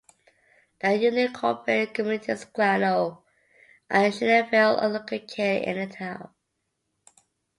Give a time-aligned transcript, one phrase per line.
[0.79, 3.21] The unincorporated communities of Clarno
[3.87, 6.33] and Schneyville are located in the town.